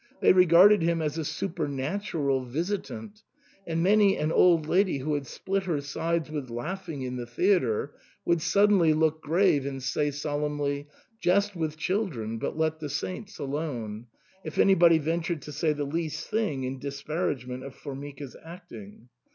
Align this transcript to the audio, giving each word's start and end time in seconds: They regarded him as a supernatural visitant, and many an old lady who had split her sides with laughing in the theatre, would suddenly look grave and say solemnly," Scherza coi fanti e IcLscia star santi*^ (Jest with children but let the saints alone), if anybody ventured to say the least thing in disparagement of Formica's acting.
They 0.19 0.33
regarded 0.33 0.81
him 0.81 0.99
as 0.99 1.19
a 1.19 1.23
supernatural 1.23 2.43
visitant, 2.43 3.21
and 3.67 3.83
many 3.83 4.17
an 4.17 4.31
old 4.31 4.65
lady 4.65 4.97
who 4.97 5.13
had 5.13 5.27
split 5.27 5.65
her 5.65 5.79
sides 5.79 6.31
with 6.31 6.49
laughing 6.49 7.03
in 7.03 7.17
the 7.17 7.27
theatre, 7.27 7.93
would 8.25 8.41
suddenly 8.41 8.93
look 8.95 9.21
grave 9.21 9.63
and 9.63 9.79
say 9.83 10.09
solemnly," 10.09 10.87
Scherza 10.87 10.89
coi 10.89 10.89
fanti 10.89 10.89
e 10.89 10.89
IcLscia 10.89 10.89
star 10.89 10.97
santi*^ 10.97 11.21
(Jest 11.21 11.55
with 11.55 11.77
children 11.77 12.37
but 12.39 12.57
let 12.57 12.79
the 12.79 12.89
saints 12.89 13.37
alone), 13.37 14.07
if 14.43 14.57
anybody 14.57 14.97
ventured 14.97 15.43
to 15.43 15.51
say 15.51 15.71
the 15.71 15.85
least 15.85 16.25
thing 16.27 16.63
in 16.63 16.79
disparagement 16.79 17.63
of 17.63 17.75
Formica's 17.75 18.35
acting. 18.43 19.07